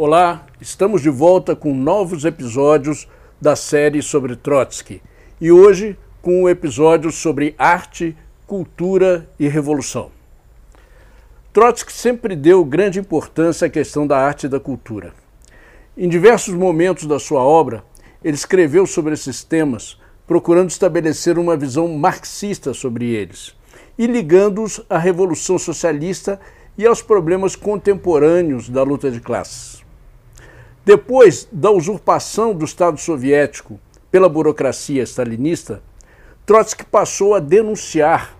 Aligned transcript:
Olá, 0.00 0.46
estamos 0.60 1.02
de 1.02 1.10
volta 1.10 1.56
com 1.56 1.74
novos 1.74 2.24
episódios 2.24 3.08
da 3.40 3.56
série 3.56 4.00
sobre 4.00 4.36
Trotsky 4.36 5.02
e 5.40 5.50
hoje 5.50 5.98
com 6.22 6.44
um 6.44 6.48
episódio 6.48 7.10
sobre 7.10 7.52
arte, 7.58 8.16
cultura 8.46 9.28
e 9.40 9.48
revolução. 9.48 10.12
Trotsky 11.52 11.92
sempre 11.92 12.36
deu 12.36 12.64
grande 12.64 13.00
importância 13.00 13.66
à 13.66 13.68
questão 13.68 14.06
da 14.06 14.16
arte 14.16 14.46
e 14.46 14.48
da 14.48 14.60
cultura. 14.60 15.12
Em 15.96 16.08
diversos 16.08 16.54
momentos 16.54 17.04
da 17.04 17.18
sua 17.18 17.42
obra, 17.42 17.82
ele 18.22 18.36
escreveu 18.36 18.86
sobre 18.86 19.14
esses 19.14 19.42
temas, 19.42 19.98
procurando 20.28 20.70
estabelecer 20.70 21.40
uma 21.40 21.56
visão 21.56 21.88
marxista 21.88 22.72
sobre 22.72 23.06
eles 23.06 23.52
e 23.98 24.06
ligando-os 24.06 24.80
à 24.88 24.96
Revolução 24.96 25.58
Socialista 25.58 26.38
e 26.78 26.86
aos 26.86 27.02
problemas 27.02 27.56
contemporâneos 27.56 28.68
da 28.68 28.84
luta 28.84 29.10
de 29.10 29.18
classes. 29.18 29.87
Depois 30.88 31.46
da 31.52 31.70
usurpação 31.70 32.54
do 32.54 32.64
Estado 32.64 32.98
soviético 32.98 33.78
pela 34.10 34.26
burocracia 34.26 35.02
stalinista, 35.02 35.82
Trotsky 36.46 36.82
passou 36.82 37.34
a 37.34 37.40
denunciar 37.40 38.34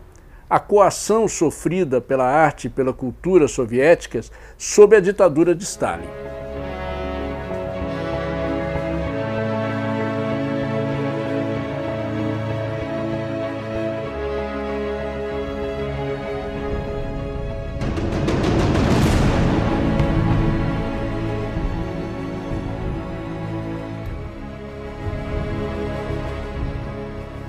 a 0.49 0.59
coação 0.59 1.29
sofrida 1.29 2.01
pela 2.01 2.25
arte 2.25 2.67
e 2.67 2.71
pela 2.71 2.95
cultura 2.95 3.47
soviéticas 3.47 4.33
sob 4.57 4.97
a 4.97 5.01
ditadura 5.01 5.55
de 5.55 5.65
Stalin. 5.65 6.09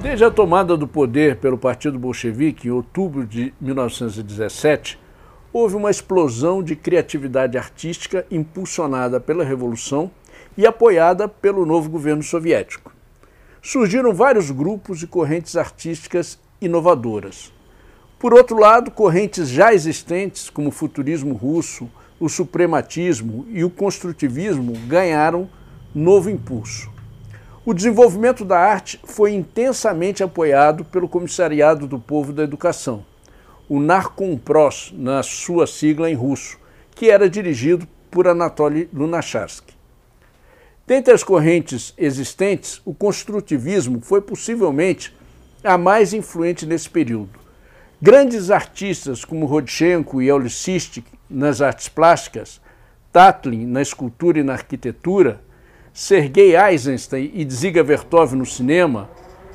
Desde 0.02 0.23
a 0.23 0.31
tomada 0.31 0.78
do 0.78 0.88
poder 0.88 1.36
pelo 1.36 1.58
Partido 1.58 2.00
Bolchevique 2.00 2.69
em 2.69 2.72
outubro 2.72 3.25
de 3.25 3.53
1917, 3.59 4.97
houve 5.52 5.75
uma 5.75 5.91
explosão 5.91 6.64
de 6.64 6.73
criatividade 6.73 7.58
artística 7.58 8.25
impulsionada 8.31 9.19
pela 9.19 9.44
Revolução 9.44 10.09
e 10.58 10.66
apoiada 10.66 11.28
pelo 11.28 11.66
novo 11.66 11.89
governo 11.89 12.23
soviético. 12.23 12.94
Surgiram 13.61 14.14
vários 14.14 14.52
grupos 14.52 15.03
e 15.03 15.08
correntes 15.08 15.58
artísticas 15.58 16.39
inovadoras. 16.61 17.52
Por 18.17 18.34
outro 18.34 18.58
lado, 18.58 18.91
correntes 18.91 19.50
já 19.50 19.73
existentes, 19.73 20.50
como 20.50 20.69
o 20.69 20.72
futurismo 20.72 21.34
russo, 21.34 21.89
o 22.17 22.30
suprematismo 22.30 23.45
e 23.50 23.66
o 23.66 23.69
construtivismo, 23.69 24.72
ganharam 24.88 25.50
novo 25.94 26.30
impulso. 26.30 26.98
O 27.70 27.73
desenvolvimento 27.75 28.44
da 28.44 28.58
arte 28.58 29.00
foi 29.03 29.31
intensamente 29.31 30.23
apoiado 30.23 30.84
pelo 30.84 31.08
Comissariado 31.08 31.86
do 31.86 32.00
Povo 32.00 32.34
da 32.34 32.42
Educação, 32.42 33.06
o 33.70 33.80
Narkompros, 33.80 34.92
na 34.98 35.22
sua 35.22 35.67
sigla 35.67 36.09
em 36.09 36.16
russo, 36.16 36.58
que 36.95 37.12
era 37.12 37.30
dirigido 37.30 37.88
por 38.09 38.28
Anatoly 38.28 38.90
Lunacharsky. 38.92 39.75
Dentre 40.88 41.14
as 41.14 41.23
correntes 41.23 41.94
existentes, 41.95 42.81
o 42.84 42.92
construtivismo 42.92 44.02
foi 44.02 44.20
possivelmente 44.20 45.16
a 45.64 45.78
mais 45.78 46.12
influente 46.12 46.66
nesse 46.66 46.90
período. 46.90 47.40
Grandes 48.02 48.50
artistas 48.50 49.23
como 49.23 49.45
Rodchenko 49.45 50.23
e 50.23 50.30
Elissistik 50.31 51.06
nas 51.30 51.62
artes 51.62 51.88
plásticas, 51.88 52.59
Tatlin 53.14 53.67
na 53.67 53.84
escultura 53.84 54.40
e 54.40 54.44
na 54.44 54.53
arquitetura, 54.53 55.47
Sergei 55.93 56.55
Eisenstein 56.55 57.31
e 57.33 57.43
Dziga 57.43 57.83
Vertov 57.83 58.35
no 58.35 58.45
cinema, 58.45 59.09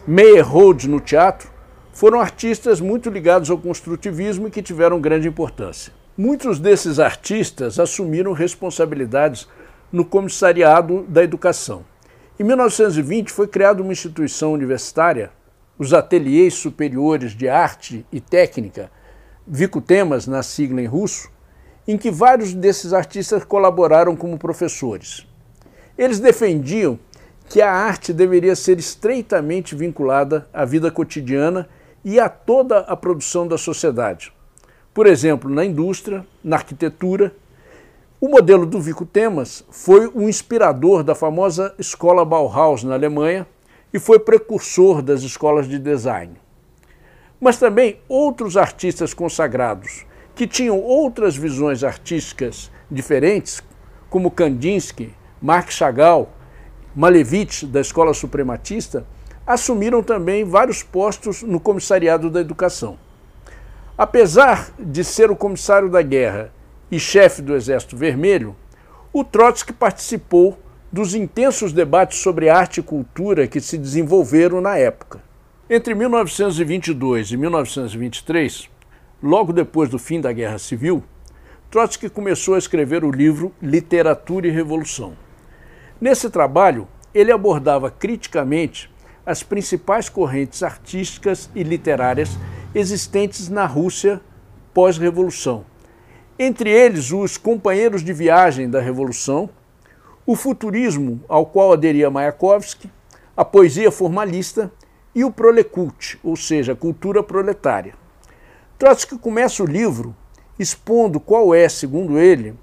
Meyerhold 0.06 0.88
no 0.88 1.00
teatro, 1.00 1.48
foram 1.92 2.20
artistas 2.20 2.80
muito 2.80 3.08
ligados 3.08 3.50
ao 3.50 3.58
construtivismo 3.58 4.48
e 4.48 4.50
que 4.50 4.62
tiveram 4.62 5.00
grande 5.00 5.28
importância. 5.28 5.92
Muitos 6.16 6.58
desses 6.58 6.98
artistas 6.98 7.78
assumiram 7.78 8.32
responsabilidades 8.32 9.48
no 9.92 10.04
Comissariado 10.04 11.04
da 11.08 11.22
Educação. 11.22 11.84
Em 12.38 12.42
1920 12.42 13.30
foi 13.30 13.46
criada 13.46 13.80
uma 13.80 13.92
instituição 13.92 14.52
universitária, 14.52 15.30
os 15.78 15.94
Ateliês 15.94 16.54
Superiores 16.54 17.32
de 17.32 17.48
Arte 17.48 18.04
e 18.12 18.20
Técnica, 18.20 18.90
Vicutemas, 19.46 20.26
na 20.26 20.42
sigla 20.42 20.80
em 20.80 20.86
russo, 20.86 21.30
em 21.86 21.96
que 21.98 22.10
vários 22.10 22.54
desses 22.54 22.92
artistas 22.92 23.44
colaboraram 23.44 24.16
como 24.16 24.38
professores. 24.38 25.26
Eles 25.96 26.18
defendiam 26.18 26.98
que 27.48 27.60
a 27.60 27.70
arte 27.70 28.12
deveria 28.12 28.56
ser 28.56 28.78
estreitamente 28.78 29.74
vinculada 29.74 30.48
à 30.52 30.64
vida 30.64 30.90
cotidiana 30.90 31.68
e 32.04 32.18
a 32.18 32.28
toda 32.28 32.80
a 32.80 32.96
produção 32.96 33.46
da 33.46 33.56
sociedade. 33.56 34.32
Por 34.92 35.06
exemplo, 35.06 35.50
na 35.50 35.64
indústria, 35.64 36.26
na 36.42 36.56
arquitetura. 36.56 37.34
O 38.20 38.28
modelo 38.28 38.64
do 38.64 38.80
Vico 38.80 39.04
Temas 39.04 39.64
foi 39.70 40.06
o 40.06 40.28
inspirador 40.28 41.02
da 41.02 41.14
famosa 41.14 41.74
escola 41.78 42.24
Bauhaus 42.24 42.82
na 42.82 42.94
Alemanha 42.94 43.46
e 43.92 43.98
foi 43.98 44.18
precursor 44.18 45.02
das 45.02 45.22
escolas 45.22 45.68
de 45.68 45.78
design. 45.78 46.32
Mas 47.40 47.58
também 47.58 47.98
outros 48.08 48.56
artistas 48.56 49.12
consagrados 49.12 50.06
que 50.34 50.46
tinham 50.46 50.80
outras 50.80 51.36
visões 51.36 51.84
artísticas 51.84 52.70
diferentes, 52.90 53.62
como 54.08 54.30
Kandinsky, 54.30 55.12
Marc 55.44 55.70
Chagall, 55.70 56.32
Malevich, 56.96 57.66
da 57.66 57.78
Escola 57.78 58.14
Suprematista, 58.14 59.06
assumiram 59.46 60.02
também 60.02 60.42
vários 60.42 60.82
postos 60.82 61.42
no 61.42 61.60
Comissariado 61.60 62.30
da 62.30 62.40
Educação. 62.40 62.98
Apesar 63.98 64.70
de 64.78 65.04
ser 65.04 65.30
o 65.30 65.36
comissário 65.36 65.90
da 65.90 66.00
guerra 66.00 66.50
e 66.90 66.98
chefe 66.98 67.42
do 67.42 67.54
Exército 67.54 67.94
Vermelho, 67.94 68.56
o 69.12 69.22
Trotsky 69.22 69.74
participou 69.74 70.58
dos 70.90 71.14
intensos 71.14 71.74
debates 71.74 72.20
sobre 72.20 72.48
arte 72.48 72.80
e 72.80 72.82
cultura 72.82 73.46
que 73.46 73.60
se 73.60 73.76
desenvolveram 73.76 74.62
na 74.62 74.78
época. 74.78 75.22
Entre 75.68 75.94
1922 75.94 77.32
e 77.32 77.36
1923, 77.36 78.70
logo 79.22 79.52
depois 79.52 79.90
do 79.90 79.98
fim 79.98 80.22
da 80.22 80.32
Guerra 80.32 80.58
Civil, 80.58 81.04
Trotsky 81.70 82.08
começou 82.08 82.54
a 82.54 82.58
escrever 82.58 83.04
o 83.04 83.10
livro 83.10 83.52
Literatura 83.60 84.46
e 84.46 84.50
Revolução. 84.50 85.22
Nesse 86.00 86.28
trabalho, 86.28 86.88
ele 87.14 87.30
abordava 87.30 87.90
criticamente 87.90 88.92
as 89.24 89.42
principais 89.42 90.08
correntes 90.08 90.62
artísticas 90.62 91.48
e 91.54 91.62
literárias 91.62 92.36
existentes 92.74 93.48
na 93.48 93.64
Rússia 93.64 94.20
pós-revolução. 94.72 95.64
Entre 96.38 96.68
eles, 96.68 97.12
os 97.12 97.36
companheiros 97.36 98.02
de 98.02 98.12
viagem 98.12 98.68
da 98.68 98.80
Revolução, 98.80 99.48
o 100.26 100.34
futurismo 100.34 101.22
ao 101.28 101.46
qual 101.46 101.72
aderia 101.72 102.10
Mayakovsky, 102.10 102.90
a 103.36 103.44
poesia 103.44 103.90
formalista 103.92 104.72
e 105.14 105.24
o 105.24 105.30
prolecult, 105.30 106.18
ou 106.24 106.34
seja, 106.36 106.72
a 106.72 106.76
cultura 106.76 107.22
proletária. 107.22 107.94
Trotsky 108.78 109.16
começa 109.16 109.62
o 109.62 109.66
livro 109.66 110.14
expondo 110.58 111.20
qual 111.20 111.54
é, 111.54 111.68
segundo 111.68 112.18
ele, 112.18 112.54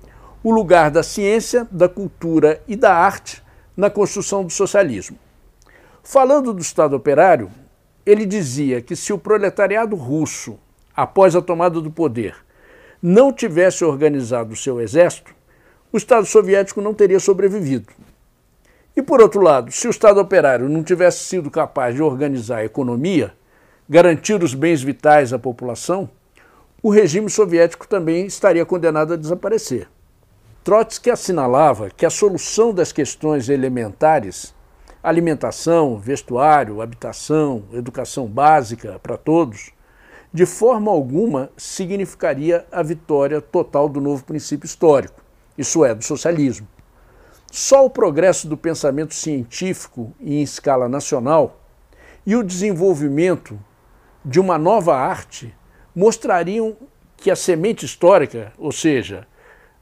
o 0.44 0.52
lugar 0.52 0.90
da 0.90 1.04
ciência, 1.04 1.68
da 1.72 1.88
cultura 1.88 2.62
e 2.68 2.76
da 2.76 2.94
arte 2.94 3.44
na 3.78 3.90
construção 3.90 4.44
do 4.44 4.52
socialismo. 4.52 5.18
Falando 6.04 6.54
do 6.54 6.62
Estado 6.62 6.96
operário, 6.96 7.52
ele 8.06 8.26
dizia 8.26 8.82
que 8.82 8.96
se 8.96 9.14
o 9.14 9.18
proletariado 9.18 9.96
russo, 9.96 10.58
após 10.96 11.36
a 11.36 11.42
tomada 11.42 11.80
do 11.80 11.92
poder, 11.92 12.36
não 13.02 13.32
tivesse 13.32 13.86
organizado 13.86 14.54
o 14.54 14.58
seu 14.58 14.82
exército, 14.82 15.34
o 15.94 15.98
Estado 15.98 16.26
soviético 16.26 16.82
não 16.82 16.94
teria 16.94 17.20
sobrevivido. 17.20 17.94
E 18.96 19.02
por 19.02 19.22
outro 19.22 19.42
lado, 19.42 19.72
se 19.72 19.88
o 19.88 19.92
Estado 19.92 20.20
operário 20.20 20.68
não 20.68 20.84
tivesse 20.84 21.24
sido 21.24 21.52
capaz 21.52 21.96
de 21.96 22.02
organizar 22.02 22.58
a 22.58 22.66
economia, 22.66 23.34
garantir 23.88 24.42
os 24.44 24.54
bens 24.54 24.82
vitais 24.82 25.34
à 25.34 25.40
população, 25.40 26.10
o 26.82 26.90
regime 26.90 27.30
soviético 27.30 27.88
também 27.88 28.26
estaria 28.26 28.66
condenado 28.66 29.14
a 29.14 29.18
desaparecer. 29.18 29.88
Trotsky 30.64 31.10
assinalava 31.10 31.90
que 31.90 32.06
a 32.06 32.10
solução 32.12 32.72
das 32.72 32.92
questões 32.92 33.50
elementares, 33.50 34.54
alimentação, 35.02 35.98
vestuário, 35.98 36.82
habitação, 36.82 37.64
educação 37.74 38.28
básica 38.28 39.00
para 39.00 39.18
todos, 39.18 39.72
de 40.32 40.46
forma 40.46 40.92
alguma 40.92 41.50
significaria 41.58 42.64
a 42.72 42.84
vitória 42.84 43.42
total 43.42 43.90
do 43.90 44.00
novo 44.00 44.24
princípio 44.24 44.68
histórico, 44.68 45.20
isso 45.58 45.84
é, 45.84 45.96
do 45.96 46.04
socialismo. 46.04 46.68
Só 47.52 47.84
o 47.84 47.90
progresso 47.90 48.48
do 48.48 48.56
pensamento 48.56 49.16
científico 49.16 50.14
em 50.22 50.44
escala 50.44 50.88
nacional 50.88 51.60
e 52.24 52.36
o 52.36 52.44
desenvolvimento 52.44 53.60
de 54.24 54.40
uma 54.40 54.60
nova 54.60 54.96
arte 54.96 55.56
mostrariam 55.96 56.78
que 57.18 57.32
a 57.32 57.36
semente 57.36 57.84
histórica, 57.84 58.54
ou 58.60 58.72
seja, 58.72 59.28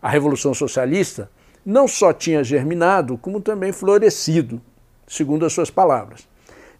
a 0.01 0.09
Revolução 0.09 0.53
Socialista, 0.53 1.29
não 1.65 1.87
só 1.87 2.13
tinha 2.13 2.43
germinado, 2.43 3.17
como 3.17 3.41
também 3.41 3.71
florescido, 3.71 4.61
segundo 5.07 5.45
as 5.45 5.53
suas 5.53 5.69
palavras. 5.69 6.27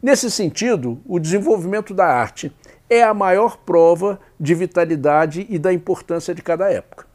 Nesse 0.02 0.32
sentido, 0.32 1.00
o 1.06 1.20
desenvolvimento 1.20 1.94
da 1.94 2.06
arte 2.06 2.52
é 2.90 3.04
a 3.04 3.14
maior 3.14 3.58
prova 3.58 4.20
de 4.40 4.56
vitalidade 4.56 5.46
e 5.50 5.60
da 5.60 5.74
importância 5.74 6.34
de 6.34 6.42
cada 6.42 6.72
época. 6.72 7.06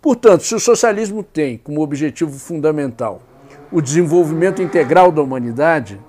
Portanto, 0.00 0.42
se 0.42 0.54
o 0.54 0.60
socialismo 0.60 1.22
tem 1.22 1.58
como 1.58 1.82
objetivo 1.82 2.36
fundamental 2.38 3.22
o 3.70 3.80
desenvolvimento 3.80 4.60
integral 4.60 5.12
da 5.12 5.22
humanidade, 5.22 6.00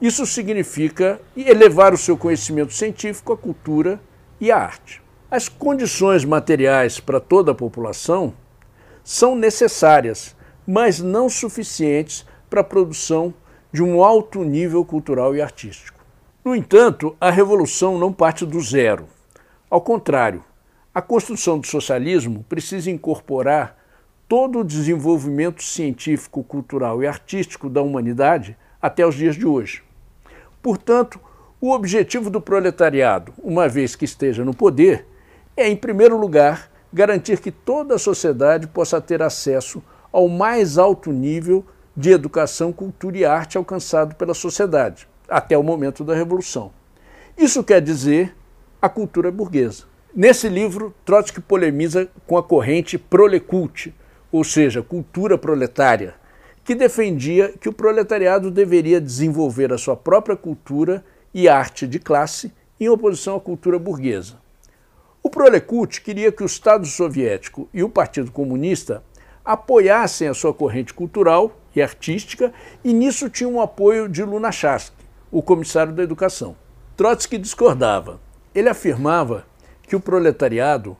isso 0.00 0.26
significa 0.26 1.20
elevar 1.36 1.94
o 1.94 1.98
seu 1.98 2.16
conhecimento 2.16 2.72
científico, 2.72 3.32
a 3.32 3.36
cultura 3.36 4.00
e 4.40 4.50
a 4.50 4.58
arte. 4.58 5.00
As 5.30 5.46
condições 5.46 6.24
materiais 6.24 6.98
para 7.00 7.20
toda 7.20 7.52
a 7.52 7.54
população 7.54 8.32
são 9.04 9.36
necessárias, 9.36 10.34
mas 10.66 11.00
não 11.00 11.28
suficientes 11.28 12.24
para 12.48 12.62
a 12.62 12.64
produção 12.64 13.34
de 13.70 13.82
um 13.82 14.02
alto 14.02 14.42
nível 14.42 14.82
cultural 14.86 15.36
e 15.36 15.42
artístico. 15.42 16.00
No 16.42 16.56
entanto, 16.56 17.14
a 17.20 17.30
revolução 17.30 17.98
não 17.98 18.10
parte 18.10 18.46
do 18.46 18.58
zero. 18.58 19.06
Ao 19.68 19.82
contrário, 19.82 20.42
a 20.94 21.02
construção 21.02 21.58
do 21.58 21.66
socialismo 21.66 22.42
precisa 22.48 22.90
incorporar 22.90 23.76
todo 24.26 24.60
o 24.60 24.64
desenvolvimento 24.64 25.62
científico, 25.62 26.42
cultural 26.42 27.02
e 27.02 27.06
artístico 27.06 27.68
da 27.68 27.82
humanidade 27.82 28.56
até 28.80 29.06
os 29.06 29.14
dias 29.14 29.36
de 29.36 29.46
hoje. 29.46 29.82
Portanto, 30.62 31.20
o 31.60 31.70
objetivo 31.70 32.30
do 32.30 32.40
proletariado, 32.40 33.34
uma 33.42 33.68
vez 33.68 33.94
que 33.94 34.06
esteja 34.06 34.42
no 34.42 34.54
poder, 34.54 35.06
é, 35.58 35.68
em 35.68 35.76
primeiro 35.76 36.16
lugar, 36.16 36.70
garantir 36.92 37.40
que 37.40 37.50
toda 37.50 37.96
a 37.96 37.98
sociedade 37.98 38.66
possa 38.68 39.00
ter 39.00 39.20
acesso 39.22 39.82
ao 40.12 40.28
mais 40.28 40.78
alto 40.78 41.12
nível 41.12 41.64
de 41.96 42.10
educação, 42.10 42.72
cultura 42.72 43.18
e 43.18 43.24
arte 43.24 43.58
alcançado 43.58 44.14
pela 44.14 44.34
sociedade, 44.34 45.08
até 45.28 45.58
o 45.58 45.62
momento 45.62 46.04
da 46.04 46.14
Revolução. 46.14 46.70
Isso 47.36 47.64
quer 47.64 47.82
dizer 47.82 48.36
a 48.80 48.88
cultura 48.88 49.32
burguesa. 49.32 49.84
Nesse 50.14 50.48
livro, 50.48 50.94
Trotsky 51.04 51.40
polemiza 51.40 52.08
com 52.26 52.38
a 52.38 52.42
corrente 52.42 52.96
prolecult, 52.96 53.92
ou 54.30 54.44
seja, 54.44 54.82
cultura 54.82 55.36
proletária, 55.36 56.14
que 56.64 56.74
defendia 56.74 57.52
que 57.60 57.68
o 57.68 57.72
proletariado 57.72 58.50
deveria 58.50 59.00
desenvolver 59.00 59.72
a 59.72 59.78
sua 59.78 59.96
própria 59.96 60.36
cultura 60.36 61.04
e 61.34 61.48
arte 61.48 61.86
de 61.86 61.98
classe 61.98 62.52
em 62.78 62.88
oposição 62.88 63.36
à 63.36 63.40
cultura 63.40 63.78
burguesa. 63.78 64.36
O 65.28 65.30
Prolecult 65.30 66.00
queria 66.00 66.32
que 66.32 66.42
o 66.42 66.46
Estado 66.46 66.86
soviético 66.86 67.68
e 67.74 67.82
o 67.82 67.90
Partido 67.90 68.32
Comunista 68.32 69.04
apoiassem 69.44 70.26
a 70.26 70.32
sua 70.32 70.54
corrente 70.54 70.94
cultural 70.94 71.54
e 71.76 71.82
artística, 71.82 72.50
e 72.82 72.94
nisso 72.94 73.28
tinha 73.28 73.46
um 73.46 73.60
apoio 73.60 74.08
de 74.08 74.24
Lunacharsky, 74.24 75.04
o 75.30 75.42
comissário 75.42 75.92
da 75.92 76.02
educação. 76.02 76.56
Trotsky 76.96 77.36
discordava. 77.36 78.18
Ele 78.54 78.70
afirmava 78.70 79.44
que 79.82 79.94
o 79.94 80.00
proletariado 80.00 80.96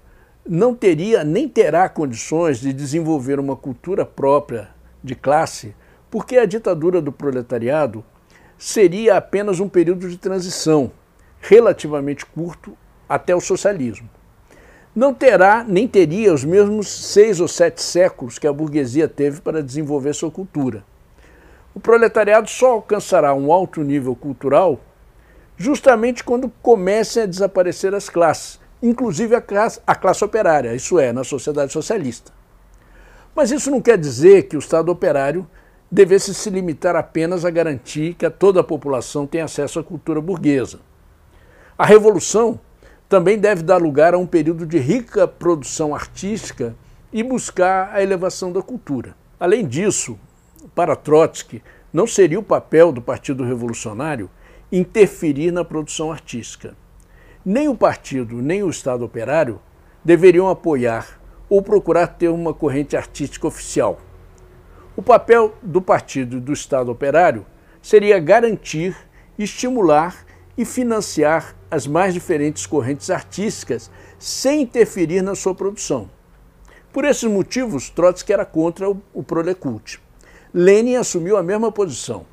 não 0.46 0.75
teria 0.75 1.25
nem 1.25 1.48
terá 1.48 1.88
condições 1.88 2.58
de 2.58 2.70
desenvolver 2.70 3.40
uma 3.40 3.56
cultura 3.56 4.04
própria 4.04 4.69
de 5.02 5.14
classe, 5.14 5.75
porque 6.10 6.36
a 6.36 6.44
ditadura 6.44 7.00
do 7.00 7.10
proletariado 7.10 8.04
seria 8.58 9.16
apenas 9.16 9.58
um 9.58 9.70
período 9.70 10.06
de 10.06 10.19
transição 10.19 10.92
relativamente 11.40 12.26
curto 12.26 12.76
até 13.08 13.34
o 13.34 13.40
socialismo. 13.40 14.17
Não 14.94 15.14
terá 15.14 15.64
nem 15.67 15.87
teria 15.87 16.32
os 16.32 16.44
mesmos 16.44 16.88
seis 16.88 17.40
ou 17.40 17.49
sete 17.49 17.82
séculos 17.82 18.38
que 18.38 18.46
a 18.46 18.52
burguesia 18.52 19.06
teve 19.08 19.40
para 19.40 19.62
desenvolver 19.62 20.14
sua 20.14 20.31
cultura. 20.31 20.82
O 21.75 21.81
proletariado 21.81 22.49
só 22.49 22.73
alcançará 22.73 23.35
um 23.35 23.52
alto 23.52 23.82
nível 23.82 24.17
cultural 24.17 24.81
justamente 25.56 26.25
quando 26.25 26.50
comecem 26.62 27.25
a 27.25 27.26
desaparecer 27.26 27.94
as 27.94 28.08
classes, 28.08 28.61
inclusive 28.82 29.35
a 29.35 29.40
classe, 29.40 29.81
a 29.87 29.94
classe 29.94 30.25
operária, 30.25 30.75
isso 30.75 30.99
é, 30.99 31.12
na 31.12 31.25
sociedade 31.25 31.73
socialista. 31.73 32.32
Mas 33.35 33.50
isso 33.50 33.70
não 33.70 33.81
quer 33.81 33.99
dizer 33.99 34.44
que 34.44 34.56
o 34.56 34.58
Estado 34.58 34.90
operário 34.90 35.46
devesse 35.90 36.35
se 36.35 36.50
limitar 36.50 36.94
apenas 36.96 37.44
a 37.44 37.50
garantir 37.50 38.14
que 38.14 38.29
toda 38.31 38.61
a 38.61 38.64
população 38.64 39.26
tenha 39.26 39.44
acesso 39.44 39.79
à 39.79 39.85
cultura 39.85 40.20
burguesa. 40.20 40.81
A 41.76 41.87
revolução 41.87 42.61
também 43.08 43.38
deve 43.38 43.62
dar 43.62 43.78
lugar 43.78 44.12
a 44.12 44.19
um 44.19 44.26
período 44.26 44.66
de 44.66 44.78
rica 44.78 45.26
produção 45.26 45.94
artística 45.94 46.76
e 47.12 47.22
buscar 47.22 47.90
a 47.93 48.02
elevação 48.02 48.52
da 48.52 48.60
cultura. 48.60 49.16
Além 49.40 49.66
disso, 49.66 50.19
para 50.75 50.94
Trotsky, 50.94 51.62
não 51.93 52.06
seria 52.06 52.38
o 52.38 52.43
papel 52.43 52.93
do 52.93 53.00
Partido 53.00 53.44
Revolucionário 53.44 54.28
interferir 54.70 55.50
na 55.50 55.64
produção 55.64 56.12
artística. 56.12 56.76
Nem 57.43 57.66
o 57.69 57.75
partido, 57.75 58.43
nem 58.43 58.62
o 58.62 58.69
Estado 58.69 59.05
operário 59.05 59.58
deveriam 60.04 60.49
apoiar 60.50 61.19
ou 61.49 61.62
procurar 61.62 62.08
ter 62.08 62.28
uma 62.28 62.52
corrente 62.52 62.94
artística 62.94 63.46
oficial. 63.46 63.99
O 64.94 65.02
papel 65.02 65.54
do 65.62 65.81
partido 65.81 66.37
e 66.37 66.40
do 66.40 66.52
Estado 66.52 66.90
operário 66.90 67.46
seria 67.81 68.19
garantir, 68.19 68.94
estimular 69.38 70.26
e 70.58 70.64
financiar 70.66 71.54
as 71.70 71.86
mais 71.86 72.14
diferentes 72.14 72.66
correntes 72.66 73.10
artísticas 73.10 73.90
sem 74.18 74.62
interferir 74.62 75.22
na 75.22 75.34
sua 75.34 75.54
produção. 75.54 76.10
Por 76.92 77.04
esses 77.04 77.30
motivos, 77.30 77.90
Trotsky 77.90 78.32
era 78.32 78.44
contra 78.44 78.90
o, 78.90 79.00
o 79.12 79.22
Prolecult. 79.22 80.00
Lenin 80.52 80.96
assumiu 80.96 81.36
a 81.36 81.42
mesma 81.42 81.70
posição. 81.70 82.24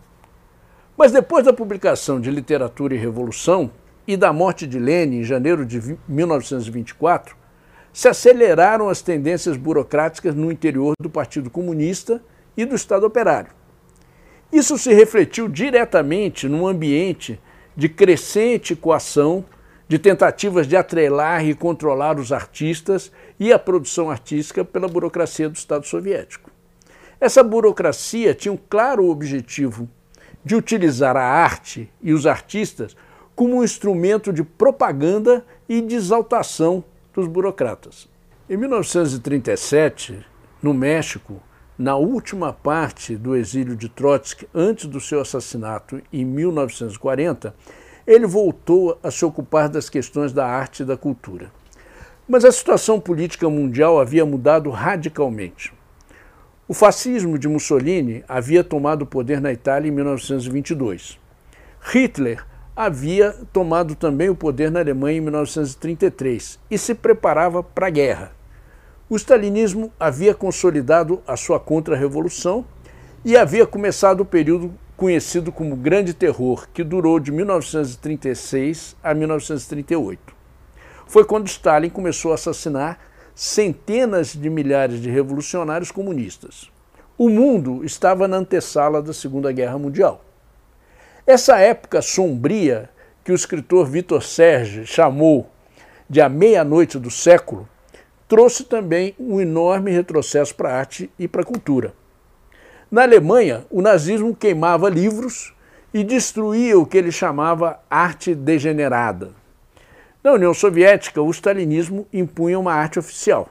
Mas 0.97 1.11
depois 1.11 1.43
da 1.43 1.51
publicação 1.51 2.21
de 2.21 2.31
Literatura 2.31 2.95
e 2.95 2.97
Revolução, 2.97 3.69
e 4.07 4.15
da 4.15 4.31
morte 4.31 4.67
de 4.67 4.79
Lenin 4.79 5.19
em 5.19 5.23
janeiro 5.23 5.65
de 5.65 5.97
1924, 6.07 7.35
se 7.91 8.07
aceleraram 8.07 8.89
as 8.89 9.01
tendências 9.01 9.57
burocráticas 9.57 10.35
no 10.35 10.51
interior 10.51 10.93
do 10.99 11.09
Partido 11.09 11.49
Comunista 11.49 12.21
e 12.55 12.65
do 12.65 12.75
Estado 12.75 13.05
Operário. 13.05 13.51
Isso 14.51 14.77
se 14.77 14.93
refletiu 14.93 15.47
diretamente 15.47 16.47
num 16.47 16.67
ambiente 16.67 17.39
de 17.75 17.89
crescente 17.89 18.75
coação, 18.75 19.45
de 19.88 20.00
tentativas 20.00 20.68
de 20.68 20.75
atrelar 20.75 21.45
e 21.45 21.54
controlar 21.54 22.19
os 22.19 22.31
artistas 22.31 23.12
e 23.39 23.54
a 23.54 23.60
produção 23.60 24.10
artística 24.10 24.66
pela 24.66 24.88
burocracia 24.88 25.50
do 25.50 25.56
Estado 25.56 25.86
Soviético. 25.86 26.50
Essa 27.19 27.44
burocracia 27.44 28.33
tinha 28.33 28.51
um 28.51 28.60
claro 28.69 29.09
objetivo 29.09 29.90
de 30.44 30.56
utilizar 30.56 31.16
a 31.18 31.23
arte 31.23 31.92
e 32.02 32.14
os 32.14 32.26
artistas 32.26 32.95
como 33.35 33.57
um 33.57 33.64
instrumento 33.64 34.31
de 34.31 34.44
propaganda 34.44 35.45
e 35.68 35.81
de 35.81 35.95
exaltação 35.95 36.83
dos 37.14 37.28
burocratas. 37.28 38.07
Em 38.49 38.56
1937, 38.57 40.26
no 40.61 40.73
México, 40.73 41.42
na 41.77 41.95
última 41.95 42.53
parte 42.53 43.17
do 43.17 43.35
exílio 43.35 43.75
de 43.75 43.89
Trotsky, 43.89 44.47
antes 44.53 44.85
do 44.85 44.99
seu 44.99 45.19
assassinato 45.19 46.01
em 46.11 46.23
1940, 46.23 47.53
ele 48.07 48.25
voltou 48.25 48.97
a 49.03 49.11
se 49.11 49.25
ocupar 49.25 49.67
das 49.67 49.89
questões 49.89 50.31
da 50.31 50.45
arte 50.45 50.83
e 50.83 50.85
da 50.85 50.95
cultura. 50.95 51.51
Mas 52.27 52.45
a 52.45 52.51
situação 52.51 52.99
política 52.99 53.49
mundial 53.49 53.99
havia 53.99 54.25
mudado 54.25 54.69
radicalmente. 54.69 55.73
O 56.67 56.73
fascismo 56.73 57.37
de 57.37 57.47
Mussolini 57.47 58.23
havia 58.27 58.63
tomado 58.63 59.03
o 59.03 59.05
poder 59.05 59.41
na 59.41 59.51
Itália 59.51 59.89
em 59.89 59.91
1922. 59.91 61.19
Hitler 61.81 62.44
havia 62.75 63.31
tomado 63.53 63.95
também 63.95 64.29
o 64.29 64.35
poder 64.35 64.71
na 64.71 64.79
Alemanha 64.79 65.17
em 65.17 65.21
1933 65.21 66.59
e 66.71 66.77
se 66.77 66.95
preparava 66.95 67.61
para 67.61 67.87
a 67.87 67.91
guerra. 67.91 68.31
O 69.07 69.16
stalinismo 69.16 69.94
havia 70.00 70.33
consolidado 70.33 71.21
a 71.28 71.38
sua 71.38 71.59
contra-revolução 71.59 72.66
e 73.24 73.38
havia 73.38 73.68
começado 73.68 74.21
o 74.21 74.26
período 74.26 74.74
conhecido 74.97 75.52
como 75.52 75.76
Grande 75.76 76.12
Terror, 76.12 76.68
que 76.74 76.83
durou 76.83 77.19
de 77.19 77.31
1936 77.31 78.95
a 79.04 79.14
1938. 79.14 80.33
Foi 81.06 81.24
quando 81.24 81.45
Stalin 81.45 81.90
começou 81.90 82.31
a 82.31 82.35
assassinar 82.35 82.97
centenas 83.35 84.33
de 84.33 84.50
milhares 84.50 85.00
de 85.00 85.12
revolucionários 85.12 85.92
comunistas. 85.92 86.71
O 87.16 87.30
mundo 87.30 87.85
estava 87.85 88.28
na 88.28 88.38
antessala 88.38 89.04
da 89.04 89.14
Segunda 89.14 89.52
Guerra 89.52 89.78
Mundial. 89.78 90.26
Essa 91.28 91.59
época 91.59 92.02
sombria, 92.02 92.90
que 93.24 93.31
o 93.31 93.35
escritor 93.35 93.85
Vitor 93.85 94.24
Serge 94.24 94.83
chamou 94.88 95.47
de 96.09 96.21
a 96.21 96.30
meia-noite 96.30 96.97
do 96.97 97.12
século, 97.12 97.69
trouxe 98.27 98.63
também 98.63 99.15
um 99.19 99.39
enorme 99.39 99.91
retrocesso 99.91 100.55
para 100.55 100.69
a 100.69 100.77
arte 100.77 101.09
e 101.17 101.27
para 101.27 101.41
a 101.41 101.45
cultura. 101.45 101.94
Na 102.89 103.03
Alemanha, 103.03 103.65
o 103.69 103.81
nazismo 103.81 104.35
queimava 104.35 104.89
livros 104.89 105.53
e 105.94 106.03
destruía 106.03 106.77
o 106.77 106.85
que 106.85 106.97
ele 106.97 107.11
chamava 107.11 107.79
arte 107.89 108.35
degenerada. 108.35 109.31
Na 110.23 110.33
União 110.33 110.53
Soviética, 110.53 111.21
o 111.21 111.29
stalinismo 111.31 112.07
impunha 112.11 112.59
uma 112.59 112.73
arte 112.73 112.97
oficial, 112.97 113.49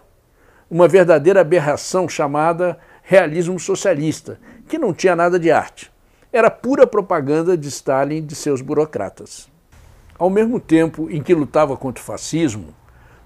uma 0.70 0.88
verdadeira 0.88 1.40
aberração 1.40 2.08
chamada 2.08 2.78
realismo 3.02 3.60
socialista, 3.60 4.40
que 4.68 4.78
não 4.78 4.92
tinha 4.92 5.14
nada 5.14 5.38
de 5.38 5.50
arte. 5.50 5.92
Era 6.32 6.50
pura 6.50 6.86
propaganda 6.86 7.56
de 7.56 7.68
Stalin 7.68 8.16
e 8.16 8.20
de 8.20 8.34
seus 8.34 8.60
burocratas. 8.60 9.48
Ao 10.18 10.28
mesmo 10.28 10.58
tempo 10.58 11.08
em 11.10 11.22
que 11.22 11.34
lutava 11.34 11.76
contra 11.76 12.02
o 12.02 12.04
fascismo, 12.04 12.74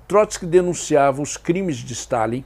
Trotsky 0.09 0.47
denunciava 0.47 1.21
os 1.21 1.37
crimes 1.37 1.77
de 1.77 1.93
Stalin 1.93 2.43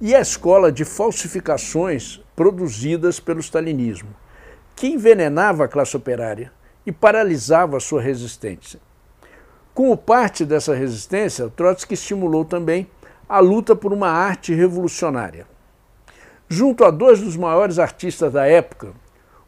e 0.00 0.14
a 0.14 0.20
escola 0.20 0.72
de 0.72 0.86
falsificações 0.86 2.18
produzidas 2.34 3.20
pelo 3.20 3.40
stalinismo, 3.40 4.08
que 4.74 4.86
envenenava 4.86 5.66
a 5.66 5.68
classe 5.68 5.94
operária 5.94 6.50
e 6.86 6.90
paralisava 6.90 7.78
sua 7.78 8.00
resistência. 8.00 8.80
Como 9.74 9.98
parte 9.98 10.46
dessa 10.46 10.74
resistência, 10.74 11.52
Trotsky 11.54 11.92
estimulou 11.92 12.42
também 12.42 12.88
a 13.28 13.38
luta 13.38 13.76
por 13.76 13.92
uma 13.92 14.08
arte 14.08 14.54
revolucionária. 14.54 15.46
Junto 16.48 16.84
a 16.84 16.90
dois 16.90 17.20
dos 17.20 17.36
maiores 17.36 17.78
artistas 17.78 18.32
da 18.32 18.46
época, 18.46 18.92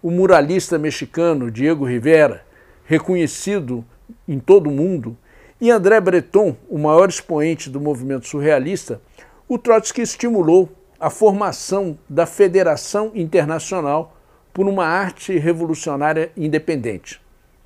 o 0.02 0.10
muralista 0.10 0.78
mexicano 0.78 1.50
Diego 1.50 1.86
Rivera, 1.86 2.44
reconhecido 2.84 3.82
em 4.28 4.38
todo 4.38 4.68
o 4.68 4.72
mundo, 4.72 5.16
e 5.60 5.70
André 5.70 6.00
Breton, 6.00 6.56
o 6.68 6.78
maior 6.78 7.08
expoente 7.08 7.70
do 7.70 7.80
movimento 7.80 8.26
surrealista, 8.26 9.00
o 9.48 9.56
Trotsky 9.56 10.02
estimulou 10.02 10.68
a 11.00 11.08
formação 11.08 11.98
da 12.08 12.26
Federação 12.26 13.10
Internacional 13.14 14.16
por 14.52 14.66
uma 14.66 14.86
Arte 14.86 15.38
Revolucionária 15.38 16.30
Independente, 16.36 17.20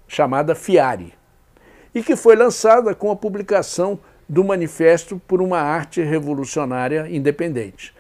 chamada 0.07 0.55
FIARE, 0.55 1.15
e 1.95 2.03
que 2.03 2.15
foi 2.15 2.37
lançada 2.37 2.95
com 2.95 3.11
a 3.11 3.17
publicação 3.17 3.99
do 4.29 4.45
Manifesto 4.45 5.21
por 5.27 5.43
uma 5.43 5.59
Arte 5.59 6.01
Revolucionária 6.03 7.09
Independente. 7.11 7.93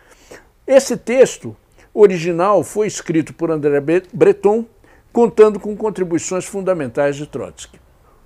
Esse 0.67 0.97
texto 0.97 1.57
original 1.93 2.63
foi 2.63 2.87
escrito 2.87 3.35
por 3.35 3.51
André 3.51 3.81
Breton, 4.13 4.65
contando 5.13 5.59
com 5.59 5.77
contribuições 5.77 6.45
fundamentais 6.45 7.17
de 7.17 7.27
Trotsky. 7.27 7.81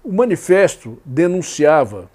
O 0.04 0.12
manifesto 0.12 1.00
denunciava 1.02 2.10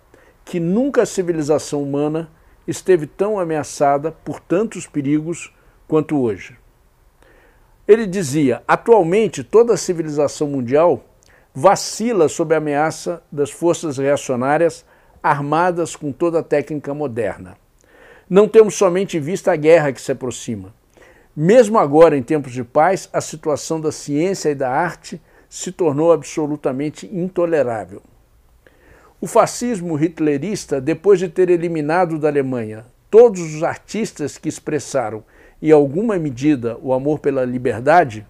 que 0.45 0.59
nunca 0.59 1.01
a 1.01 1.07
civilização 1.07 1.81
humana 1.81 2.29
esteve 2.67 3.07
tão 3.07 3.39
ameaçada 3.39 4.11
por 4.11 4.39
tantos 4.39 4.85
perigos 4.85 5.51
quanto 5.87 6.21
hoje. 6.21 6.55
Ele 7.87 8.05
dizia: 8.05 8.61
atualmente 8.67 9.43
toda 9.43 9.73
a 9.73 9.77
civilização 9.77 10.47
mundial 10.49 11.03
vacila 11.51 12.29
sob 12.29 12.53
a 12.53 12.59
ameaça 12.59 13.23
das 13.31 13.49
forças 13.49 13.97
reacionárias 13.97 14.85
armadas 15.23 15.95
com 15.95 16.11
toda 16.11 16.41
a 16.41 16.43
técnica 16.43 16.93
moderna. 16.93 17.57
Não 18.29 18.47
temos 18.47 18.75
somente 18.75 19.17
em 19.17 19.19
vista 19.19 19.51
a 19.51 19.55
guerra 19.55 19.91
que 19.91 19.99
se 19.99 20.11
aproxima. 20.11 20.75
Mesmo 21.35 21.79
agora, 21.79 22.15
em 22.15 22.21
tempos 22.21 22.51
de 22.51 22.63
paz, 22.63 23.09
a 23.11 23.19
situação 23.19 23.81
da 23.81 23.91
ciência 23.91 24.51
e 24.51 24.55
da 24.55 24.69
arte 24.69 25.19
se 25.49 25.71
tornou 25.71 26.11
absolutamente 26.11 27.09
intolerável. 27.11 28.01
O 29.19 29.27
fascismo 29.27 30.01
hitlerista, 30.01 30.79
depois 30.79 31.19
de 31.19 31.27
ter 31.27 31.49
eliminado 31.49 32.19
da 32.19 32.29
Alemanha 32.29 32.85
todos 33.09 33.41
os 33.41 33.63
artistas 33.63 34.37
que 34.37 34.47
expressaram, 34.47 35.23
em 35.61 35.71
alguma 35.71 36.17
medida, 36.17 36.77
o 36.81 36.93
amor 36.93 37.19
pela 37.19 37.43
liberdade, 37.43 38.25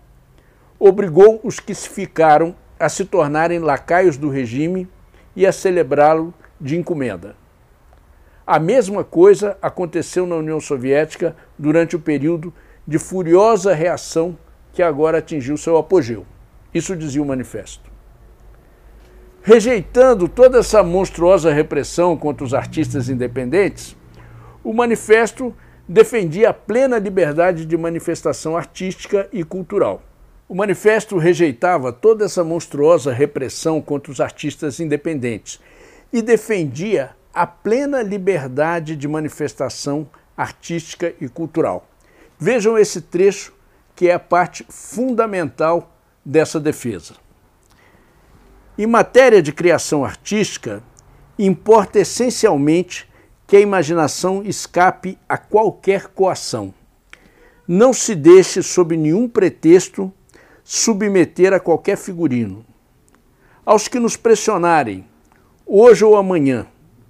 obrigou 0.79 1.39
os 1.43 1.59
que 1.59 1.75
se 1.75 1.89
ficaram 1.89 2.55
a 2.79 2.88
se 2.88 3.03
tornarem 3.03 3.59
lacaios 3.59 4.17
do 4.17 4.29
regime 4.29 4.88
e 5.35 5.45
a 5.45 5.51
celebrá-lo 5.51 6.33
de 6.59 6.77
encomenda. 6.77 7.35
A 8.47 8.57
mesma 8.57 9.03
coisa 9.03 9.57
aconteceu 9.61 10.25
na 10.25 10.38
União 10.38 10.59
Soviética 10.59 11.35
durante 11.57 11.95
o 11.95 11.99
período 11.99 12.51
de 12.88 12.97
furiosa 12.97 13.75
reação 13.75 14.35
que 14.73 14.81
agora 14.81 15.19
atingiu 15.19 15.55
seu 15.55 15.77
apogeu. 15.77 16.25
Isso 16.73 16.95
dizia 16.95 17.21
o 17.21 17.25
manifesto. 17.25 17.89
Rejeitando 19.41 20.27
toda 20.27 20.59
essa 20.59 20.83
monstruosa 20.83 21.51
repressão 21.51 22.15
contra 22.17 22.43
os 22.43 22.53
artistas 22.53 23.09
independentes, 23.09 23.95
o 24.63 24.73
manifesto 24.73 25.55
defendia 25.88 26.49
a 26.49 26.53
plena 26.53 26.99
liberdade 26.99 27.65
de 27.65 27.77
manifestação 27.77 28.55
artística 28.55 29.27
e 29.31 29.43
cultural. 29.43 30.03
O 30.47 30.53
manifesto 30.53 31.17
rejeitava 31.17 31.91
toda 31.93 32.25
essa 32.25 32.43
monstruosa 32.43 33.13
repressão 33.13 33.81
contra 33.81 34.11
os 34.11 34.19
artistas 34.19 34.79
independentes 34.79 35.59
e 36.11 36.21
defendia 36.21 37.11
a 37.33 37.47
plena 37.47 38.01
liberdade 38.01 38.95
de 38.95 39.07
manifestação 39.07 40.07
artística 40.35 41.13
e 41.21 41.29
cultural. 41.29 41.88
Vejam 42.38 42.77
esse 42.77 43.01
trecho 43.01 43.53
que 43.95 44.09
é 44.09 44.13
a 44.13 44.19
parte 44.19 44.65
fundamental 44.69 45.91
dessa 46.29 46.59
defesa. 46.59 47.15
Em 48.77 48.86
matéria 48.86 49.41
de 49.41 49.51
criação 49.51 50.05
artística, 50.05 50.83
importa 51.39 52.00
essencialmente 52.00 53.09
que 53.48 53.57
a 53.57 53.59
imaginação 53.59 54.43
escape 54.45 55.17
a 55.27 55.39
qualquer 55.39 56.09
coação. 56.09 56.71
Não 57.67 57.91
se 57.91 58.13
deixe, 58.13 58.62
sob 58.62 58.95
nenhum 58.95 59.27
pretexto, 59.27 60.13
submeter 60.63 61.51
a 61.51 61.59
qualquer 61.59 61.98
figurino. 61.98 62.63
Aos 63.65 63.88
que 63.88 64.00
nos 64.00 64.15
pressionarem, 64.15 65.05
hoje 65.65 66.05
ou 66.05 66.15
amanhã, 66.15 66.67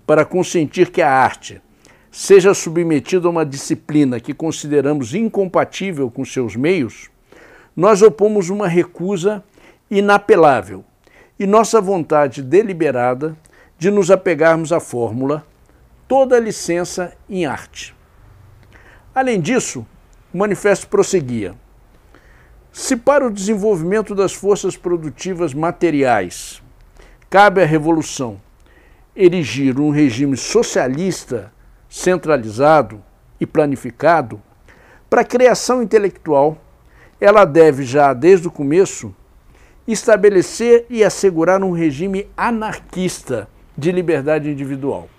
para 0.08 0.24
consentir 0.24 0.92
que 0.92 1.02
a 1.02 1.12
arte 1.12 1.62
seja 2.10 2.54
submetida 2.54 3.28
a 3.28 3.32
uma 3.32 3.46
disciplina 3.46 4.20
que 4.20 4.34
consideramos 4.34 5.14
incompatível 5.14 6.10
com 6.10 6.24
seus 6.24 6.56
meios, 6.56 7.10
nós 7.80 8.02
opomos 8.02 8.50
uma 8.50 8.68
recusa 8.68 9.42
inapelável 9.90 10.84
e 11.40 11.48
nossa 11.48 11.80
vontade 11.80 12.44
deliberada 12.44 13.38
de 13.78 13.90
nos 13.90 14.12
apegarmos 14.12 14.74
à 14.74 14.82
fórmula 14.82 15.48
toda 16.06 16.38
licença 16.38 17.14
em 17.30 17.46
arte. 17.46 17.96
Além 19.16 19.40
disso, 19.40 19.88
o 20.34 20.38
manifesto 20.38 20.90
prosseguia. 20.90 21.56
Se 22.70 22.98
para 22.98 23.26
o 23.26 23.32
desenvolvimento 23.32 24.14
das 24.14 24.34
forças 24.34 24.76
produtivas 24.76 25.54
materiais 25.54 26.62
cabe 27.30 27.64
à 27.64 27.66
revolução 27.66 28.42
erigir 29.16 29.80
um 29.80 29.90
regime 29.90 30.36
socialista 30.36 31.50
centralizado 31.88 33.02
e 33.40 33.46
planificado, 33.46 34.42
para 35.10 35.22
a 35.22 35.26
criação 35.26 35.82
intelectual, 35.82 36.58
ela 37.20 37.46
deve 37.46 37.84
já 37.84 38.14
desde 38.14 38.48
o 38.48 38.52
começo 38.52 39.14
estabelecer 39.88 40.86
e 40.90 41.04
assegurar 41.04 41.64
um 41.64 41.72
regime 41.72 42.28
anarquista 42.38 43.48
de 43.78 43.92
liberdade 43.92 44.50
individual. 44.50 45.10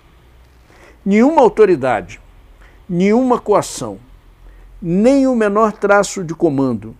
Nenhuma 1.05 1.41
autoridade, 1.41 2.19
nenhuma 2.87 3.39
coação, 3.39 3.99
nem 4.81 5.27
o 5.27 5.35
menor 5.35 5.73
traço 5.73 6.23
de 6.23 6.33
comando, 6.33 6.95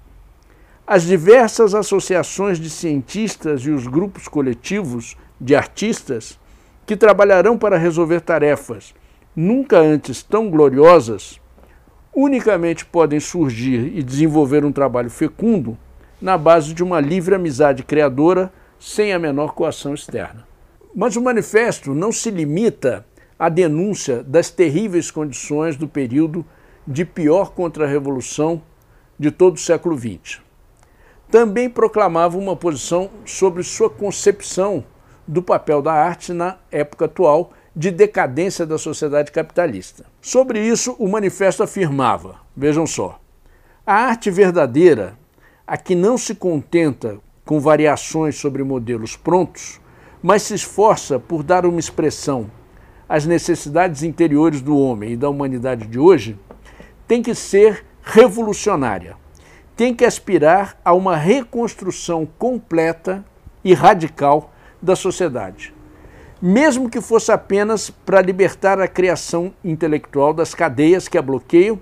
as 0.85 1.03
diversas 1.03 1.73
associações 1.73 2.59
de 2.59 2.69
cientistas 2.69 3.61
e 3.61 3.69
os 3.69 3.87
grupos 3.87 4.27
coletivos 4.27 5.15
de 5.39 5.55
artistas 5.55 6.37
que 6.85 6.97
trabalharão 6.97 7.57
para 7.57 7.77
resolver 7.77 8.21
tarefas 8.21 8.93
nunca 9.35 9.79
antes 9.79 10.21
tão 10.21 10.49
gloriosas, 10.49 11.39
unicamente 12.13 12.85
podem 12.85 13.19
surgir 13.19 13.91
e 13.95 14.03
desenvolver 14.03 14.65
um 14.65 14.71
trabalho 14.71 15.09
fecundo 15.09 15.77
na 16.21 16.37
base 16.37 16.73
de 16.73 16.83
uma 16.83 16.99
livre 16.99 17.35
amizade 17.35 17.83
criadora 17.83 18.51
sem 18.79 19.13
a 19.13 19.19
menor 19.19 19.53
coação 19.53 19.93
externa. 19.93 20.45
Mas 20.93 21.15
o 21.15 21.21
manifesto 21.21 21.93
não 21.93 22.11
se 22.11 22.29
limita 22.29 23.05
à 23.39 23.47
denúncia 23.47 24.23
das 24.23 24.49
terríveis 24.49 25.09
condições 25.09 25.77
do 25.77 25.87
período 25.87 26.45
de 26.85 27.05
pior 27.05 27.51
contra-revolução 27.51 28.61
de 29.17 29.31
todo 29.31 29.55
o 29.55 29.59
século 29.59 29.97
XX. 29.97 30.41
Também 31.29 31.69
proclamava 31.69 32.37
uma 32.37 32.55
posição 32.55 33.09
sobre 33.25 33.63
sua 33.63 33.89
concepção 33.89 34.83
do 35.25 35.41
papel 35.41 35.81
da 35.81 35.93
arte 35.93 36.33
na 36.33 36.57
época 36.69 37.05
atual 37.05 37.53
de 37.75 37.89
decadência 37.89 38.65
da 38.65 38.77
sociedade 38.77 39.31
capitalista. 39.31 40.05
Sobre 40.21 40.59
isso, 40.59 40.95
o 40.99 41.07
manifesto 41.07 41.63
afirmava: 41.63 42.35
vejam 42.55 42.85
só, 42.85 43.19
a 43.85 43.93
arte 43.93 44.29
verdadeira, 44.29 45.17
a 45.65 45.77
que 45.77 45.95
não 45.95 46.17
se 46.17 46.35
contenta 46.35 47.17
com 47.45 47.59
variações 47.59 48.37
sobre 48.37 48.63
modelos 48.63 49.15
prontos, 49.15 49.79
mas 50.21 50.43
se 50.43 50.53
esforça 50.53 51.19
por 51.19 51.43
dar 51.43 51.65
uma 51.65 51.79
expressão 51.79 52.51
às 53.07 53.25
necessidades 53.25 54.03
interiores 54.03 54.61
do 54.61 54.77
homem 54.77 55.13
e 55.13 55.17
da 55.17 55.29
humanidade 55.29 55.87
de 55.87 55.99
hoje, 55.99 56.37
tem 57.07 57.21
que 57.21 57.35
ser 57.35 57.85
revolucionária, 58.03 59.17
tem 59.75 59.93
que 59.93 60.05
aspirar 60.05 60.77
a 60.83 60.93
uma 60.93 61.17
reconstrução 61.17 62.27
completa 62.37 63.23
e 63.63 63.73
radical 63.73 64.53
da 64.81 64.95
sociedade 64.95 65.73
mesmo 66.41 66.89
que 66.89 66.99
fosse 66.99 67.31
apenas 67.31 67.89
para 67.89 68.21
libertar 68.21 68.79
a 68.79 68.87
criação 68.87 69.53
intelectual 69.63 70.33
das 70.33 70.55
cadeias 70.55 71.07
que 71.07 71.17
a 71.17 71.21
bloqueiam 71.21 71.79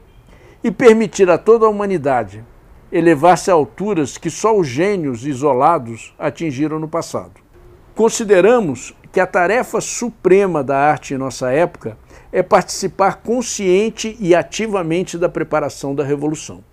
e 0.63 0.69
permitir 0.69 1.29
a 1.29 1.37
toda 1.37 1.65
a 1.65 1.69
humanidade 1.69 2.43
elevar-se 2.91 3.51
a 3.51 3.53
alturas 3.53 4.17
que 4.17 4.29
só 4.29 4.57
os 4.57 4.67
gênios 4.67 5.25
isolados 5.25 6.13
atingiram 6.17 6.79
no 6.79 6.87
passado. 6.87 7.39
Consideramos 7.95 8.95
que 9.11 9.19
a 9.19 9.27
tarefa 9.27 9.79
suprema 9.79 10.63
da 10.63 10.77
arte 10.77 11.13
em 11.13 11.17
nossa 11.17 11.51
época 11.51 11.97
é 12.31 12.41
participar 12.41 13.17
consciente 13.17 14.15
e 14.19 14.35
ativamente 14.35 15.17
da 15.17 15.29
preparação 15.29 15.95
da 15.95 16.03
revolução. 16.03 16.63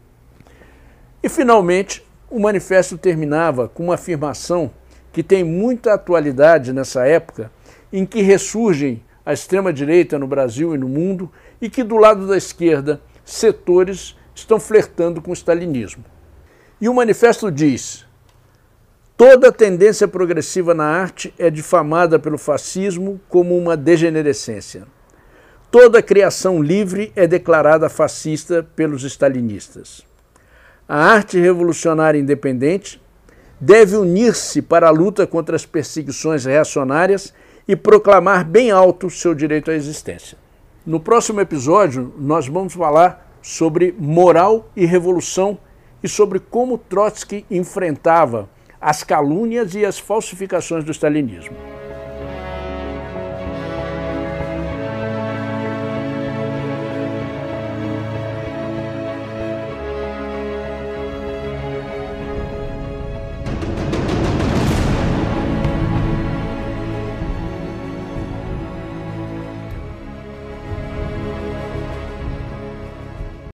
E, 1.23 1.29
finalmente, 1.29 2.05
o 2.31 2.39
manifesto 2.39 2.97
terminava 2.99 3.69
com 3.69 3.85
uma 3.85 3.95
afirmação 3.95 4.71
que 5.13 5.23
tem 5.23 5.43
muita 5.43 5.95
atualidade 5.95 6.73
nessa 6.73 7.07
época, 7.07 7.51
em 7.93 8.05
que 8.05 8.23
ressurgem 8.23 9.03
a 9.25 9.33
extrema-direita 9.33 10.19
no 10.19 10.27
Brasil 10.27 10.75
e 10.75 10.79
no 10.79 10.89
mundo 10.89 11.31
e 11.61 11.69
que, 11.69 11.83
do 11.83 11.97
lado 11.97 12.27
da 12.27 12.37
esquerda, 12.37 13.01
setores 13.25 14.17
estão 14.35 14.61
flertando 14.61 15.21
com 15.21 15.31
o 15.31 15.35
stalinismo. 15.35 16.05
E 16.81 16.89
o 16.89 16.95
manifesto 16.95 17.51
diz: 17.51 18.07
toda 19.17 19.51
tendência 19.51 20.07
progressiva 20.07 20.75
na 20.75 20.85
arte 20.85 21.35
é 21.39 21.51
difamada 21.51 22.19
pelo 22.19 22.39
fascismo 22.39 23.21
como 23.29 23.57
uma 23.57 23.77
degenerescência. 23.77 24.87
Toda 25.71 26.03
criação 26.03 26.63
livre 26.63 27.13
é 27.17 27.27
declarada 27.27 27.89
fascista 27.89 28.63
pelos 28.77 29.03
stalinistas. 29.03 30.07
A 30.89 30.97
arte 30.97 31.39
revolucionária 31.39 32.19
independente 32.19 33.03
deve 33.61 33.97
unir-se 33.97 34.63
para 34.63 34.87
a 34.87 34.93
luta 34.93 35.27
contra 35.27 35.57
as 35.57 35.67
perseguições 35.67 36.45
reacionárias 36.45 37.35
e 37.67 37.75
proclamar 37.75 38.45
bem 38.45 38.71
alto 38.71 39.11
seu 39.11 39.35
direito 39.35 39.71
à 39.71 39.75
existência. 39.75 40.39
No 40.85 41.01
próximo 41.01 41.41
episódio, 41.41 42.15
nós 42.17 42.47
vamos 42.47 42.75
falar 42.75 43.39
sobre 43.43 43.95
moral 43.99 44.69
e 44.77 44.85
revolução 44.85 45.59
e 46.03 46.09
sobre 46.09 46.39
como 46.39 46.79
Trotsky 46.79 47.45
enfrentava 47.51 48.49
as 48.81 49.03
calúnias 49.03 49.75
e 49.75 49.85
as 49.85 49.99
falsificações 49.99 50.85
do 50.85 50.93
stalinismo. 50.93 51.76